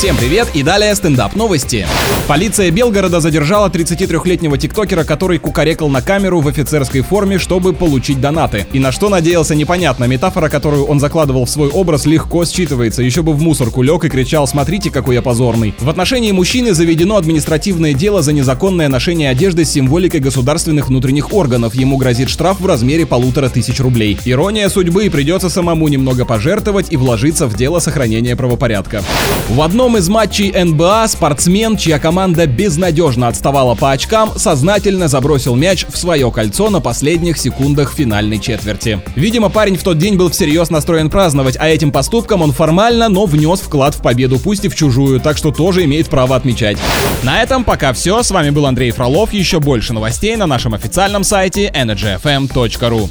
[0.00, 1.86] Всем привет и далее стендап новости.
[2.26, 8.66] Полиция Белгорода задержала 33-летнего тиктокера, который кукарекал на камеру в офицерской форме, чтобы получить донаты.
[8.72, 10.04] И на что надеялся, непонятно.
[10.04, 13.02] Метафора, которую он закладывал в свой образ, легко считывается.
[13.02, 15.74] Еще бы в мусорку лег и кричал «Смотрите, какой я позорный».
[15.78, 21.74] В отношении мужчины заведено административное дело за незаконное ношение одежды с символикой государственных внутренних органов.
[21.74, 24.16] Ему грозит штраф в размере полутора тысяч рублей.
[24.24, 29.02] Ирония судьбы, придется самому немного пожертвовать и вложиться в дело сохранения правопорядка.
[29.50, 35.86] В одном из матчей НБА спортсмен, чья команда безнадежно отставала по очкам, сознательно забросил мяч
[35.88, 39.00] в свое кольцо на последних секундах финальной четверти.
[39.16, 43.26] Видимо, парень в тот день был всерьез настроен праздновать, а этим поступком он формально, но
[43.26, 46.78] внес вклад в победу, пусть и в чужую, так что тоже имеет право отмечать.
[47.22, 48.22] На этом пока все.
[48.22, 49.32] С вами был Андрей Фролов.
[49.32, 53.08] Еще больше новостей на нашем официальном сайте energyfm.ru.